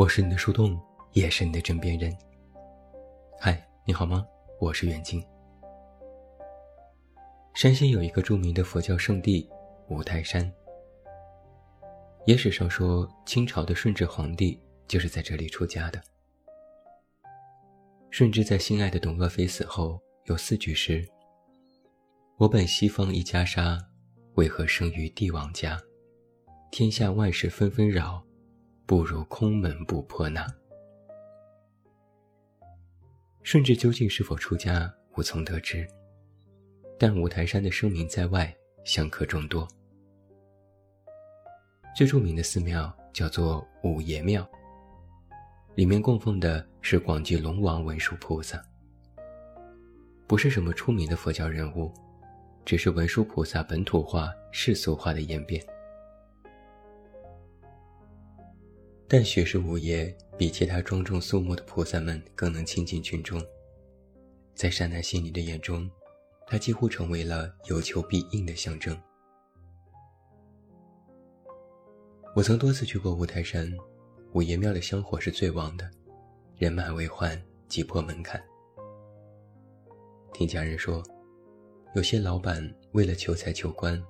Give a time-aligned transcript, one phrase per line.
[0.00, 0.80] 我是你的树洞，
[1.12, 2.10] 也是你的枕边人。
[3.38, 4.26] 嗨，你好吗？
[4.58, 5.22] 我是远近。
[7.52, 9.46] 山西有一个著名的佛教圣地
[9.90, 10.50] 五台山，
[12.24, 14.58] 野史上说清朝的顺治皇帝
[14.88, 16.00] 就是在这里出家的。
[18.08, 21.06] 顺治在心爱的董鄂妃死后，有四句诗
[22.40, 23.78] ：“我本西方一袈裟，
[24.36, 25.78] 为何生于帝王家？
[26.70, 28.24] 天下万事纷纷扰。”
[28.90, 30.44] 不如空门不破那。
[33.44, 35.86] 顺治究竟是否出家，无从得知。
[36.98, 39.68] 但五台山的声名在外，香客众多。
[41.94, 44.44] 最著名的寺庙叫做五爷庙，
[45.76, 48.60] 里面供奉的是广济龙王文殊菩萨，
[50.26, 51.94] 不是什么出名的佛教人物，
[52.64, 55.64] 只是文殊菩萨本土化、世俗化的演变。
[59.12, 63.44] 但许是五爷比其他庄重肃穆的菩萨们更能亲近群众，
[64.54, 65.90] 在善男信女的眼中，
[66.46, 68.96] 他几乎成为了有求必应的象征。
[72.36, 73.68] 我曾多次去过五台山，
[74.32, 75.90] 五爷庙的香火是最旺的，
[76.56, 77.36] 人满为患，
[77.66, 78.40] 挤破门槛。
[80.32, 81.02] 听家人说，
[81.96, 84.00] 有些老板为了求财求官，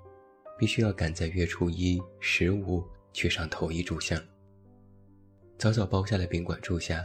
[0.58, 4.22] 必须要赶在月初一、十五去上头一炷香。
[5.60, 7.02] 早早包下了宾馆住下，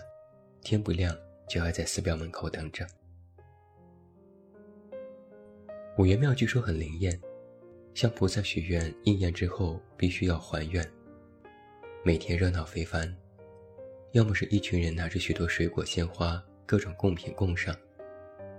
[0.61, 1.13] 天不亮
[1.45, 2.87] 就要在寺庙门口等着。
[5.97, 7.19] 五爷庙据说很灵验，
[7.93, 10.89] 向菩萨许愿应验之后必须要还愿。
[12.01, 13.13] 每天热闹非凡，
[14.13, 17.75] 要么是一群人拿着许多水果鲜花、各种贡品供上，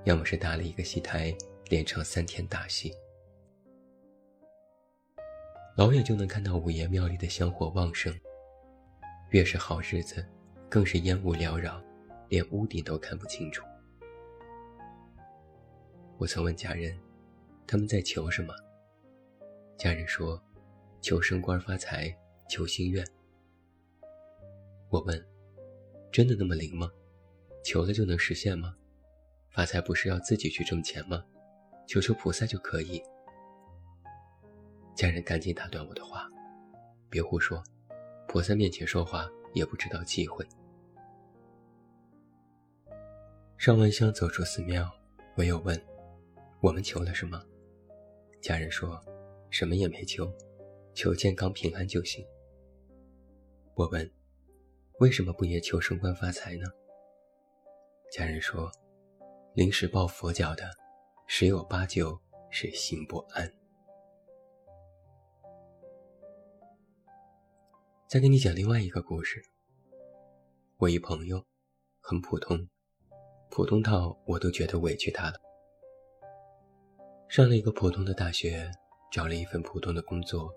[0.04, 1.34] 要么是搭了一个戏台，
[1.70, 2.92] 连唱三天大戏。
[5.74, 8.14] 老远就能看到五爷庙里的香火旺盛。
[9.30, 10.24] 越是好日子，
[10.68, 11.82] 更是烟雾缭绕，
[12.28, 13.64] 连屋顶都看不清楚。
[16.16, 16.96] 我曾问家人，
[17.66, 18.54] 他们在求什么？
[19.76, 20.40] 家人说，
[21.00, 22.16] 求升官发财，
[22.48, 23.04] 求心愿。
[24.88, 25.26] 我问，
[26.12, 26.90] 真的那么灵吗？
[27.64, 28.74] 求了就能实现吗？
[29.50, 31.22] 发财不是要自己去挣钱吗？
[31.88, 33.02] 求求菩萨就可以。
[34.94, 36.30] 家人赶紧打断我的话，
[37.10, 37.62] 别胡说。
[38.36, 40.46] 我在面前说话也不知道忌讳。
[43.56, 44.86] 上完香走出寺庙，
[45.36, 45.82] 我又问
[46.60, 47.42] ：“我们求了什么？”
[48.42, 49.02] 家人说
[49.48, 50.30] ：“什么也没求，
[50.92, 52.22] 求健康平安就行。”
[53.74, 54.10] 我问
[55.00, 56.66] ：“为什么不也求升官发财呢？”
[58.12, 58.70] 家人说
[59.56, 60.70] ：“临时抱佛脚的，
[61.26, 62.20] 十有八九
[62.50, 63.50] 是心不安。”
[68.08, 69.42] 再给你讲另外一个故事。
[70.76, 71.44] 我一朋友，
[72.00, 72.56] 很普通，
[73.50, 75.34] 普通到我都觉得委屈他了。
[77.28, 78.70] 上了一个普通的大学，
[79.10, 80.54] 找了一份普通的工作，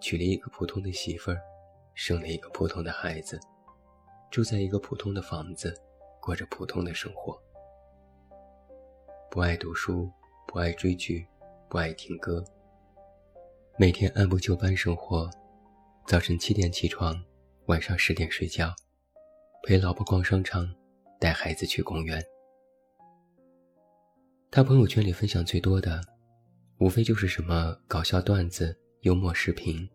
[0.00, 1.40] 娶了一个普通的媳妇儿，
[1.94, 3.38] 生了一个普通的孩子，
[4.28, 5.72] 住在一个普通的房子，
[6.20, 7.40] 过着普通的生活。
[9.30, 10.10] 不爱读书，
[10.48, 11.24] 不爱追剧，
[11.68, 12.44] 不爱听歌，
[13.78, 15.30] 每天按部就班生活。
[16.08, 17.22] 早晨七点起床，
[17.66, 18.74] 晚上十点睡觉，
[19.62, 20.66] 陪老婆逛商场，
[21.20, 22.24] 带孩子去公园。
[24.50, 26.00] 他朋友圈里分享最多的，
[26.78, 29.86] 无非就是什么搞笑段子、幽默视频。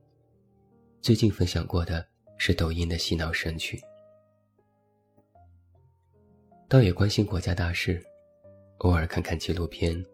[1.01, 2.06] 最近分享过的
[2.38, 3.81] 是抖音的洗脑神曲。
[6.69, 8.00] 倒也关心国家大事，
[8.78, 10.06] 偶尔看看纪录片，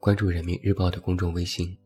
[0.00, 1.76] 关注人民日报的公众微信。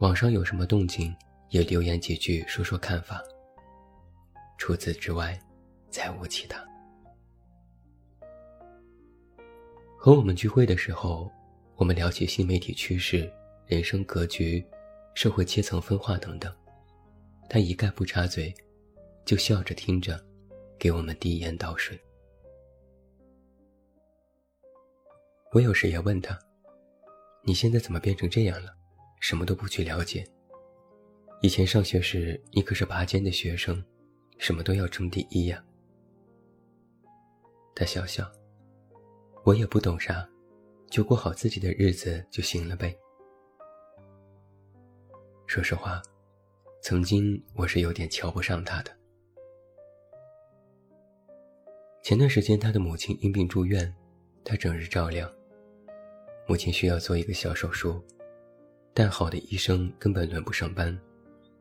[0.00, 1.10] 网上有什么动静？
[1.54, 3.22] 也留言几句，说说看法。
[4.58, 5.38] 除此之外，
[5.88, 6.60] 再无其他。
[9.96, 11.30] 和我们聚会的时候，
[11.76, 13.32] 我们聊起新媒体趋势、
[13.68, 14.66] 人生格局、
[15.14, 16.52] 社会阶层分化等等，
[17.48, 18.52] 他一概不插嘴，
[19.24, 20.20] 就笑着听着，
[20.76, 21.96] 给我们递烟倒水。
[25.52, 26.36] 我有时也问他
[27.46, 28.74] ：“你现在怎么变成这样了？
[29.20, 30.26] 什么都不去了解？”
[31.44, 33.84] 以前上学时，你可是拔尖的学生，
[34.38, 35.62] 什么都要争第一呀。
[37.74, 38.26] 他笑笑，
[39.44, 40.26] 我也不懂啥，
[40.88, 42.96] 就过好自己的日子就行了呗。
[45.46, 46.00] 说实话，
[46.80, 48.90] 曾经我是有点瞧不上他的。
[52.02, 53.94] 前段时间，他的母亲因病住院，
[54.42, 55.30] 他整日照料。
[56.48, 58.02] 母亲需要做一个小手术，
[58.94, 60.98] 但好的医生根本轮不上班。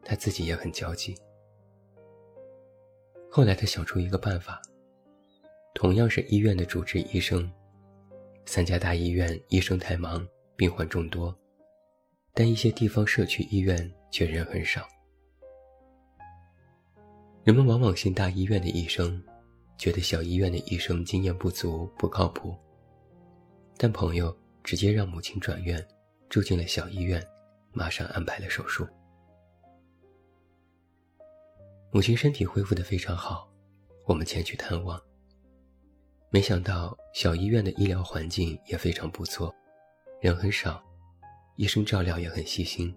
[0.04, 1.16] 他自己也很焦急。
[3.30, 4.62] 后来他想出一个办法，
[5.74, 7.52] 同样是医院的主治医生，
[8.46, 11.36] 三家大医院医生太忙，病患众多，
[12.34, 14.88] 但一些地方社区医院却人很少。
[17.44, 19.22] 人们往往信大医院的医生，
[19.78, 22.56] 觉得小医院的医生经验不足、不靠谱。
[23.76, 24.34] 但朋友
[24.64, 25.84] 直接让母亲转院，
[26.30, 27.22] 住进了小医院，
[27.72, 28.88] 马上安排了手术。
[31.94, 33.48] 母亲身体恢复得非常好，
[34.08, 35.00] 我们前去探望。
[36.32, 39.54] 没想到小医院的医疗环境也非常不错，
[40.20, 40.84] 人很少，
[41.56, 42.92] 医生照料也很细心。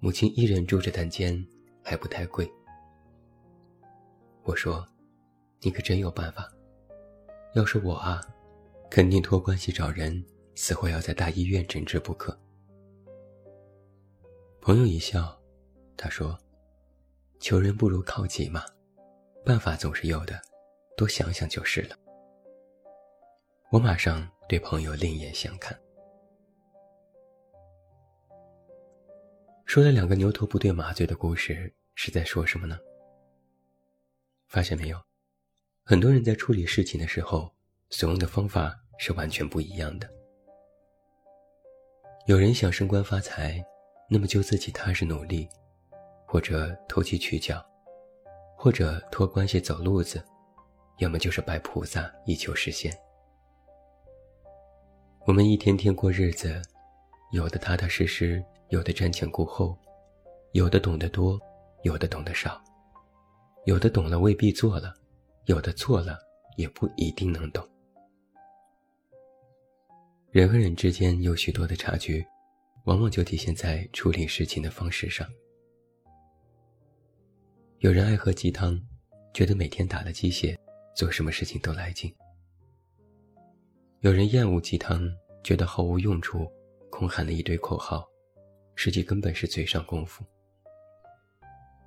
[0.00, 1.40] 母亲一人住着单间，
[1.84, 2.50] 还不太贵。
[4.42, 4.84] 我说
[5.62, 6.52] ：“你可真有办法，
[7.54, 8.20] 要是我啊，
[8.90, 10.20] 肯定托关系找人，
[10.56, 12.36] 死活要在大医院诊治不可。”
[14.60, 15.40] 朋友一笑，
[15.96, 16.36] 他说。
[17.42, 18.64] 求人不如靠己嘛，
[19.44, 20.40] 办法总是有的，
[20.96, 21.96] 多想想就是了。
[23.72, 25.76] 我马上对朋友另眼相看。
[29.66, 32.78] 说了两个牛头不对马嘴的故事，是在说什么呢？
[34.46, 34.96] 发现没有，
[35.82, 37.52] 很多人在处理事情的时候，
[37.90, 40.08] 所用的方法是完全不一样的。
[42.28, 43.60] 有人想升官发财，
[44.08, 45.48] 那么就自己踏实努力。
[46.32, 47.62] 或者投机取巧，
[48.56, 50.24] 或者托关系走路子，
[50.96, 52.90] 要么就是拜菩萨以求实现。
[55.26, 56.62] 我们一天天过日子，
[57.32, 59.76] 有的踏踏实实，有的瞻前顾后，
[60.52, 61.38] 有的懂得多，
[61.82, 62.58] 有的懂得少，
[63.66, 64.94] 有的懂了未必做了，
[65.44, 66.18] 有的做了
[66.56, 67.62] 也不一定能懂。
[70.30, 72.24] 人和人之间有许多的差距，
[72.84, 75.28] 往往就体现在处理事情的方式上。
[77.82, 78.80] 有人爱喝鸡汤，
[79.34, 80.56] 觉得每天打了鸡血，
[80.94, 82.08] 做什么事情都来劲；
[84.02, 85.12] 有人厌恶鸡汤，
[85.42, 86.48] 觉得毫无用处，
[86.90, 88.08] 空喊了一堆口号，
[88.76, 90.24] 实际根本是嘴上功夫。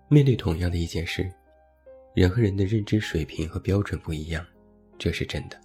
[0.10, 1.32] 面对同样的一件事，
[2.14, 4.46] 人和人的认知水平和标准不一样，
[5.00, 5.58] 这是真的。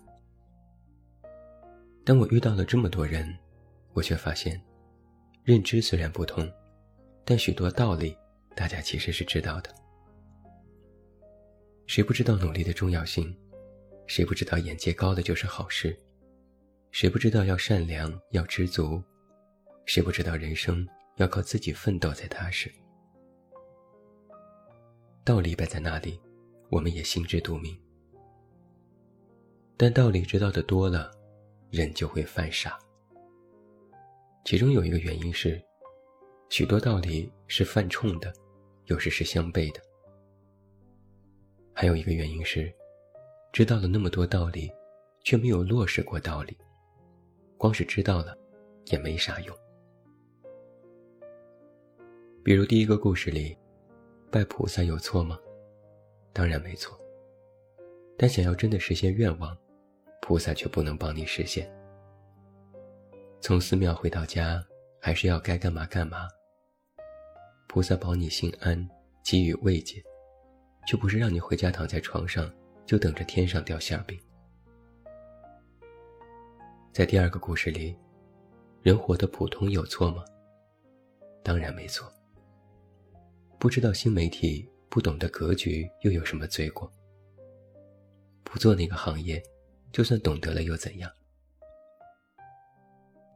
[2.04, 3.36] 当我遇到了这么多人，
[3.94, 4.62] 我却发现，
[5.42, 6.48] 认知虽然不同，
[7.24, 8.16] 但许多道理
[8.54, 9.74] 大家其实是知道的。
[11.90, 13.36] 谁不知道努力的重要性？
[14.06, 15.98] 谁不知道眼界高的就是好事？
[16.92, 19.02] 谁不知道要善良要知足？
[19.86, 22.72] 谁不知道人生要靠自己奋斗才踏实？
[25.24, 26.20] 道理摆在那里，
[26.68, 27.76] 我们也心知肚明。
[29.76, 31.10] 但道理知道的多了，
[31.72, 32.78] 人就会犯傻。
[34.44, 35.60] 其中有一个原因是，
[36.50, 38.32] 许多道理是犯冲的，
[38.84, 39.82] 有时是相悖的。
[41.72, 42.72] 还有一个原因是，
[43.52, 44.70] 知道了那么多道理，
[45.22, 46.56] 却没有落实过道理，
[47.56, 48.36] 光是知道了，
[48.86, 49.56] 也没啥用。
[52.42, 53.56] 比如第一个故事里，
[54.30, 55.38] 拜菩萨有错吗？
[56.32, 56.98] 当然没错。
[58.16, 59.56] 但想要真的实现愿望，
[60.20, 61.70] 菩萨却不能帮你实现。
[63.40, 64.62] 从寺庙回到家，
[65.00, 66.28] 还是要该干嘛干嘛。
[67.66, 68.88] 菩萨保你心安，
[69.24, 70.02] 给予慰藉。
[70.86, 72.50] 就不是让你回家躺在床上，
[72.84, 74.18] 就等着天上掉馅饼。
[76.92, 77.96] 在第二个故事里，
[78.82, 80.24] 人活得普通有错吗？
[81.42, 82.12] 当然没错。
[83.58, 86.92] 不知道新媒体，不懂得格局，又有什么罪过？
[88.42, 89.40] 不做那个行业，
[89.92, 91.10] 就算懂得了又怎样？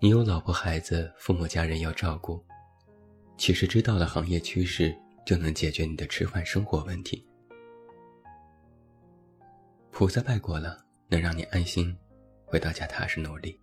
[0.00, 2.44] 你有老婆孩子，父母家人要照顾，
[3.38, 7.24] 其实知道了行业趋势，就能解决你的吃饭生活问题。
[9.96, 11.96] 菩萨拜过了，能让你安心，
[12.44, 13.56] 回到家踏实努力。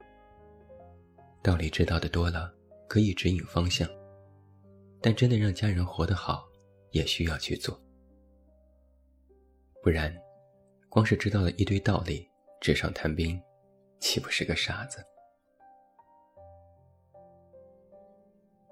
[1.43, 2.49] 道理知道的多了，
[2.87, 3.85] 可以指引方向，
[5.01, 6.47] 但真的让家人活得好，
[6.91, 7.77] 也需要去做。
[9.83, 10.15] 不然，
[10.87, 12.25] 光是知道了一堆道理，
[12.61, 13.37] 纸上谈兵，
[13.99, 15.03] 岂不是个傻子？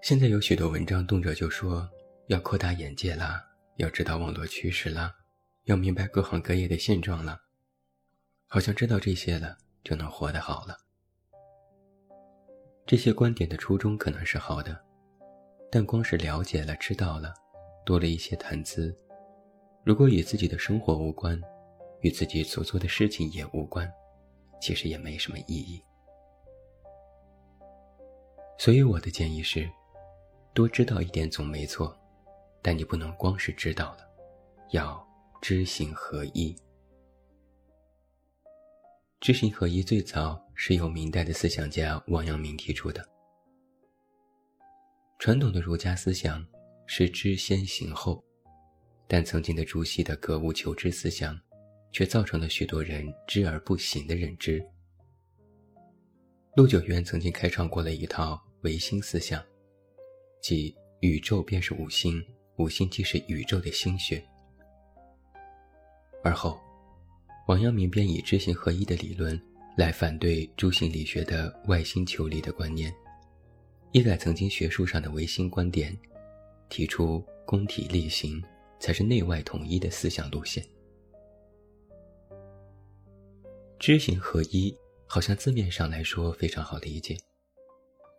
[0.01, 1.85] 现在有许多文章，动辄就说
[2.27, 5.13] 要扩大眼界啦，要知道网络趋势啦，
[5.65, 7.37] 要明白各行各业的现状了。
[8.51, 10.75] 好像知道这些了，就能活得好了。
[12.84, 14.75] 这些观点的初衷可能是好的，
[15.72, 17.32] 但光是了解了、知道了，
[17.86, 18.98] 多了一些谈资，
[19.84, 21.39] 如果与自己的生活无关，
[22.01, 23.88] 与自己所做的事情也无关，
[24.60, 25.79] 其实也没什么意义。
[28.58, 29.70] 所以我的建议是，
[30.56, 31.96] 多知道一点总没错，
[32.63, 34.00] 但你不能光是知道了，
[34.72, 35.08] 要
[35.39, 36.60] 知行合一。
[39.21, 43.05] 知行合一最早是由明代的思想家王阳明提出的。
[45.19, 46.45] 传统的儒家思想
[46.85, 48.23] 是知先行后，
[49.09, 51.38] 但曾经的朱熹的格物求知思想，
[51.91, 54.65] 却造成了许多人知而不行的认知。
[56.55, 59.43] 陆九渊曾经开创过了一套唯心思想，
[60.41, 62.25] 即宇宙便是五星，
[62.57, 64.23] 五星即是宇宙的心血。
[66.23, 66.57] 而后，
[67.50, 69.41] 王阳明便以知行合一的理论
[69.75, 72.94] 来反对诸行理学的外心求理的观念。
[73.91, 75.98] 一改曾经学术上的唯心观点，
[76.70, 78.39] 提出公体力行
[78.79, 80.63] 才是内外统一的思想路线。
[83.79, 84.72] 知行合一
[85.08, 87.18] 好像字面上来说非常好理解，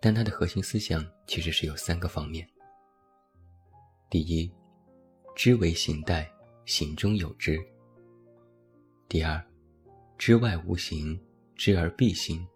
[0.01, 2.45] 但它的核心思想其实是有三个方面。
[4.11, 4.51] 第一，
[5.37, 6.29] 知为行带，
[6.67, 7.59] 行中有知；
[9.11, 9.45] 第二，
[10.17, 11.21] 知外无形，
[11.57, 12.47] 知而必行，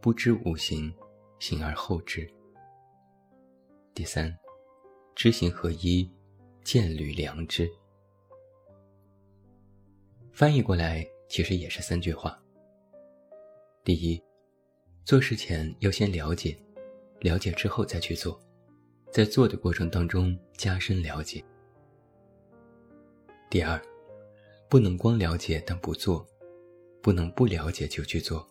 [0.00, 0.90] 不知无形，
[1.38, 2.26] 行而后知。
[3.92, 4.34] 第三，
[5.14, 6.10] 知行合一，
[6.64, 7.70] 见履良知。
[10.32, 12.42] 翻译过来其实也是三句话。
[13.84, 14.18] 第一，
[15.04, 16.56] 做事前要先了解，
[17.18, 18.40] 了解之后再去做，
[19.12, 21.44] 在做的过程当中加深了解。
[23.50, 23.78] 第二，
[24.70, 26.24] 不能光了解但不做，
[27.02, 28.48] 不能不了解就去做，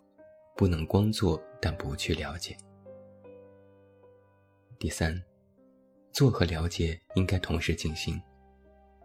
[0.53, 2.57] 不能光做但不去了解。
[4.77, 5.17] 第三。
[6.11, 8.21] 做和了解应该同时进行，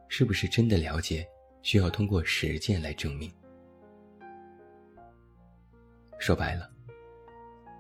[0.09, 1.25] 是不是真的了解，
[1.63, 3.33] 需要通过实践来证明。
[6.19, 6.69] 说白了，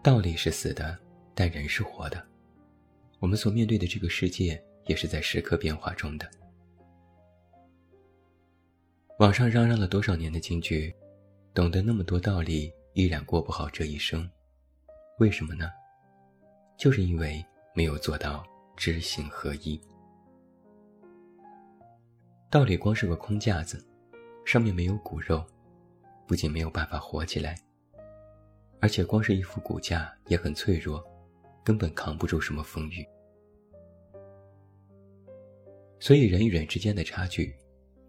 [0.01, 0.97] 道理是死的，
[1.35, 2.25] 但人是活的。
[3.19, 6.31] 我们所面对的这个世界也是在时刻变化中的。
[9.21, 10.93] 网上嚷嚷了多少年的京剧，
[11.55, 14.29] 懂得那么多道理，依然过不好这一生，
[15.19, 15.71] 为什么呢？
[16.77, 17.45] 就是因为
[17.75, 18.45] 没有做到。
[18.77, 19.81] 知行合一，
[22.51, 23.87] 道理光是个空架子，
[24.45, 25.47] 上面没有骨肉，
[26.27, 27.55] 不仅没有办法活起来，
[28.81, 31.01] 而且光是一副骨架也很脆弱，
[31.63, 33.07] 根本扛不住什么风雨。
[36.01, 37.55] 所以人与人之间的差距，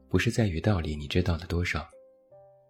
[0.09, 1.87] 不是在于道理你知道了多少，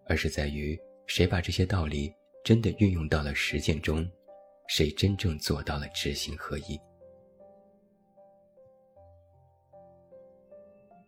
[0.06, 2.12] 而是在于谁把这些道理
[2.44, 4.08] 真的运用到了实践中，
[4.68, 6.80] 谁真正做到了知行合一。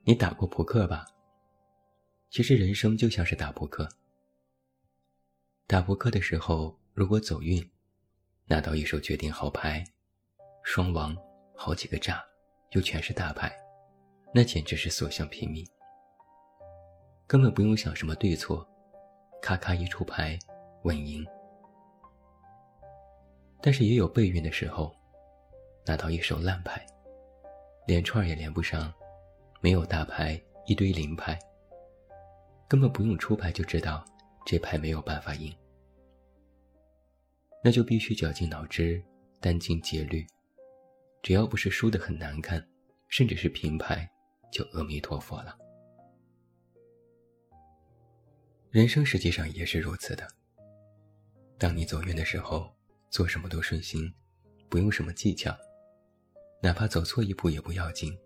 [0.05, 1.05] 你打过扑克吧？
[2.31, 3.89] 其实人生就像是打扑克。
[5.67, 7.69] 打扑克的时候，如果走运，
[8.47, 9.85] 拿到一手决定好牌，
[10.63, 11.17] 双王，
[11.55, 12.25] 好几个炸，
[12.73, 13.55] 又全是大牌，
[14.33, 15.67] 那简直是所向披靡。
[17.29, 18.67] 根本不用想什么对错，
[19.43, 20.39] 咔咔一出牌，
[20.85, 21.23] 稳赢。
[23.61, 24.91] 但是也有备运的时候，
[25.85, 26.87] 拿到一手烂牌，
[27.87, 28.91] 连串也连不上。
[29.61, 31.39] 没有大牌，一堆零牌，
[32.67, 34.03] 根本不用出牌就知道
[34.47, 35.55] 这牌没有办法赢。
[37.63, 39.05] 那就必须绞尽脑汁，
[39.43, 40.25] 殚精竭虑，
[41.23, 42.67] 只要不是输得很难看，
[43.09, 44.09] 甚至是平牌，
[44.51, 45.55] 就阿弥陀佛了。
[48.71, 50.29] 人生实际上也是如此的。
[51.57, 52.71] 当你走运的时候，
[53.09, 54.13] 做什么都顺心，
[54.69, 55.57] 不用什么技巧，
[56.63, 58.17] 哪怕走错一步也不要紧。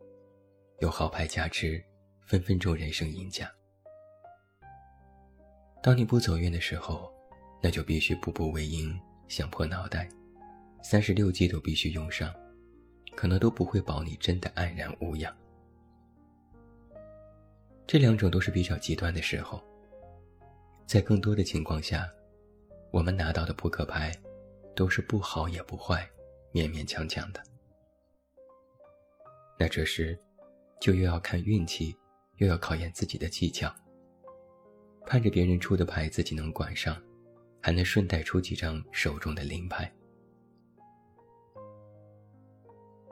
[0.81, 1.81] 有好牌加持，
[2.23, 3.49] 分分钟人生赢家。
[5.81, 7.09] 当你不走运的时候，
[7.63, 10.09] 那就必须步步为营，想破脑袋，
[10.83, 12.35] 三十六计都必须用上，
[13.15, 15.33] 可能都不会保你真的安然无恙。
[17.87, 19.63] 这两种都是比较极端的时候，
[20.87, 22.09] 在更多的情况下，
[22.91, 24.13] 我们拿到的扑克牌，
[24.75, 26.09] 都是不好也不坏，
[26.53, 27.43] 勉勉强强的。
[29.59, 30.19] 那这时。
[30.81, 31.97] 就又要看运气，
[32.39, 33.73] 又要考验自己的技巧。
[35.07, 37.01] 盼着别人出的牌自己能管上，
[37.61, 39.89] 还能顺带出几张手中的零牌。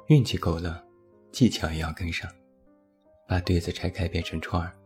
[0.09, 0.85] 运气够了，
[1.31, 2.29] 技巧也要跟上。
[3.29, 4.77] 把对子拆开变成串儿，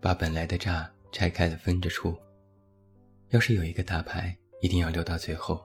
[0.00, 2.12] 把本来的炸拆开了分着出。
[3.28, 5.64] 要是有一个大牌，一定要留到最后，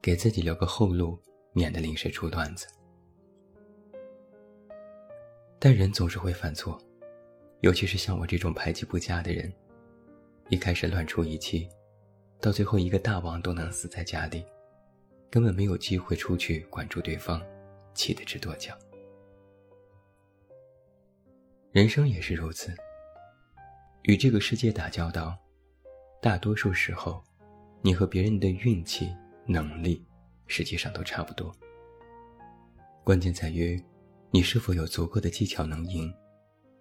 [0.00, 1.20] 给自己留个后路，
[1.52, 2.66] 免得临时出段子。
[5.58, 6.80] 但人总是会犯错，
[7.60, 9.52] 尤其是像我这种牌技不佳的人，
[10.48, 11.68] 一开始乱出一气，
[12.40, 14.42] 到最后一个大王都能死在家里，
[15.30, 17.38] 根本没有机会出去管住对方，
[17.92, 18.74] 气得直跺脚。
[21.70, 22.74] 人生也是如此，
[24.02, 25.36] 与这个世界打交道，
[26.22, 27.22] 大多数时候，
[27.82, 29.14] 你和别人的运气、
[29.46, 30.04] 能力，
[30.46, 31.54] 实际上都差不多。
[33.04, 33.82] 关键在于，
[34.30, 36.12] 你是否有足够的技巧能赢，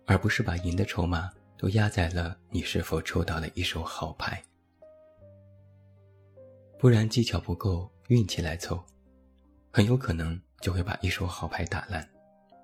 [0.06, 4.42] 而不是把赢的筹码都压在了你是否抽到了一手好牌。
[6.78, 8.82] 不然，技巧不够，运气来凑，
[9.72, 12.10] 很有可能就会把一手好牌打烂，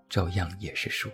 [0.07, 1.09] 照样也是输。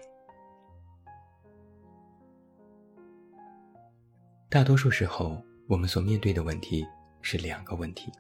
[4.52, 6.86] 大多数时候，我们所面对的问题
[7.22, 8.12] 是两个问题：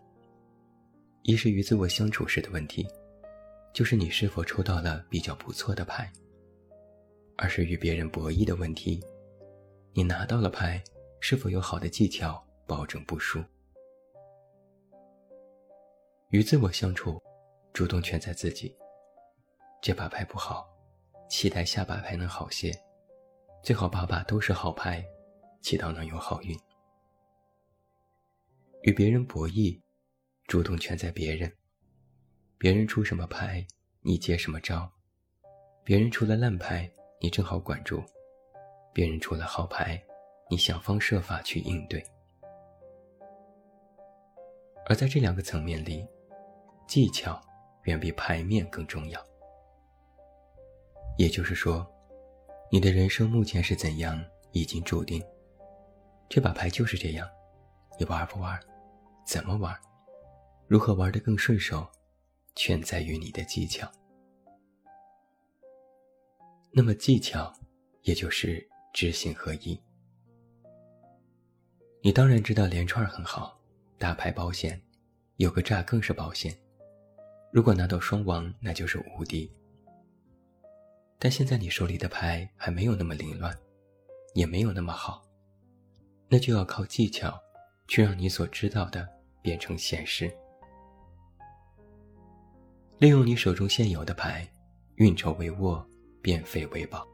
[1.23, 2.87] 一是与自我相处时的问题，
[3.73, 6.05] 就是你是否抽到了比较不错的牌；
[7.35, 9.03] 二是与别人博弈的问题，
[9.91, 10.81] 你拿到了牌，
[11.19, 13.43] 是否有好的技巧保证不输？
[16.29, 17.21] 与自我相处，
[17.73, 18.73] 主动权在自己。
[19.81, 20.65] 这把牌不好，
[21.29, 22.71] 期待下把牌能好些，
[23.61, 25.05] 最好把把都是好牌。
[25.61, 26.57] 祈祷能有好运。
[28.81, 29.79] 与别人博弈，
[30.47, 31.51] 主动权在别人。
[32.57, 33.65] 别人出什么牌，
[34.01, 34.89] 你接什么招；
[35.83, 38.03] 别人出了烂牌，你正好管住；
[38.93, 39.99] 别人出了好牌，
[40.49, 42.03] 你想方设法去应对。
[44.87, 46.05] 而在这两个层面里，
[46.87, 47.39] 技巧
[47.83, 49.23] 远比牌面更重要。
[51.17, 51.87] 也就是说，
[52.71, 55.23] 你的人生目前是怎样，已经注定。
[56.33, 57.29] 这把牌就是这样，
[57.99, 58.57] 你玩不玩？
[59.27, 59.77] 怎么玩？
[60.65, 61.85] 如何玩得更顺手？
[62.55, 63.85] 全在于你的技巧。
[66.71, 67.53] 那么技巧，
[68.03, 69.77] 也就是知行合一。
[72.01, 73.59] 你当然知道连串很好，
[73.97, 74.81] 打牌保险，
[75.35, 76.57] 有个炸更是保险。
[77.51, 79.51] 如果拿到双王，那就是无敌。
[81.19, 83.53] 但现在你手里的牌还没有那么凌乱，
[84.33, 85.21] 也没有那么好。
[86.33, 87.37] 那就要靠技巧，
[87.89, 89.05] 去让你所知道的
[89.41, 90.33] 变成现实。
[92.99, 94.49] 利用你手中现有的牌，
[94.95, 95.85] 运筹帷幄，
[96.21, 97.05] 变废为宝。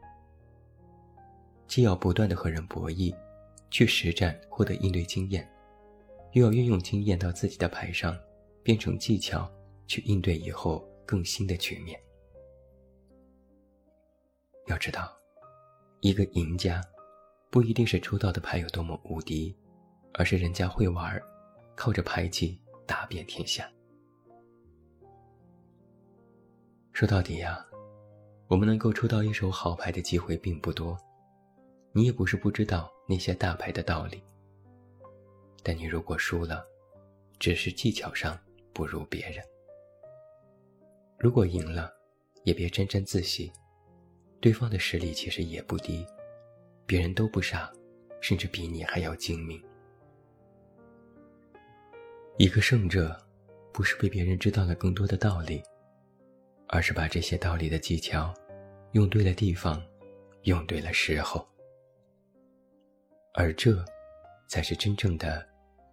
[1.65, 3.12] 既要不断的和人博弈，
[3.71, 5.49] 去实战获得应对经验，
[6.34, 8.15] 又要运用经验到自己的牌上，
[8.62, 9.51] 变成技巧，
[9.88, 11.99] 去应对以后更新的局面。
[14.67, 15.12] 要知道，
[16.01, 16.80] 一个赢家。
[17.49, 19.55] 不一定是抽到的牌有多么无敌，
[20.13, 21.21] 而是人家会玩，
[21.75, 23.69] 靠着牌技打遍天下。
[26.91, 27.65] 说到底呀，
[28.47, 30.97] 我们能够抽到一手好牌的机会并不多。
[31.93, 34.21] 你也不是不知道那些大牌的道理，
[35.63, 36.63] 但你如果输了，
[37.39, 38.38] 只是技巧上
[38.73, 39.43] 不如别人；
[41.17, 41.91] 如果赢了，
[42.43, 43.51] 也别沾沾自喜，
[44.39, 46.05] 对方的实力其实也不低。
[46.88, 47.69] 别人都不傻，
[48.21, 49.62] 甚至比你还要精明。
[52.38, 53.13] 一个胜者，
[53.73, 55.62] 不是被别人知道了更多的道理，
[56.69, 58.34] 而是把这些道理的技巧，
[58.93, 59.86] 用对了地方，
[60.43, 61.45] 用对了时候。
[63.34, 63.84] 而这，
[64.47, 65.45] 才是真正的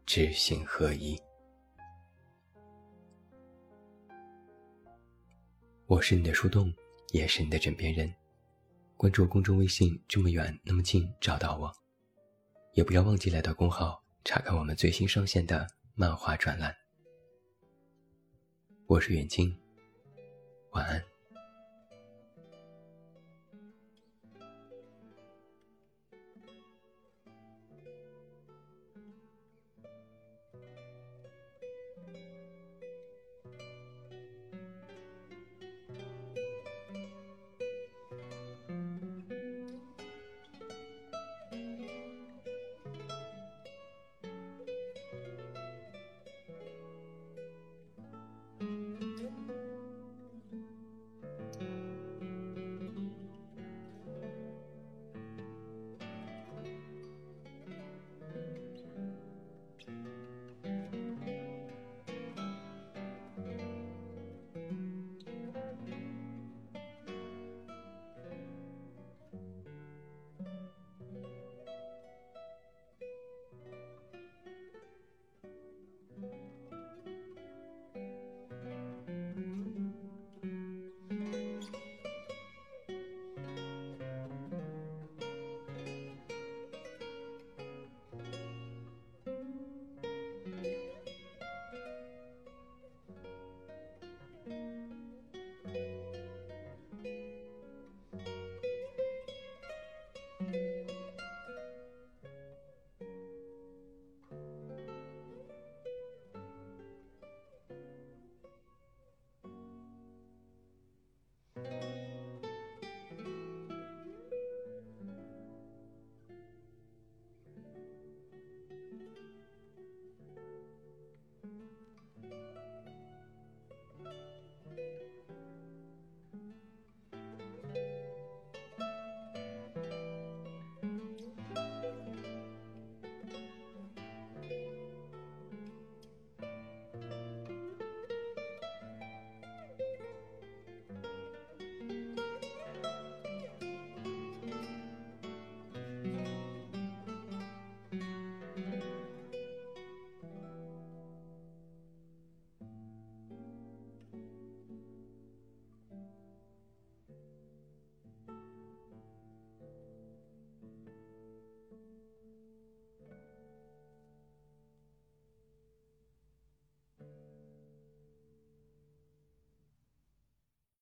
[0.07, 1.21] 知行合一。
[5.87, 6.73] 我是你的树洞，
[7.11, 8.15] 也是你的枕边人。
[8.97, 11.73] 关注公众微信，这么远那么近，找到我，
[12.73, 16.75] 也不要忘记来到公号查看我们最新上线的漫画专栏。
[18.87, 19.55] 我是远近，
[20.71, 21.14] 晚安。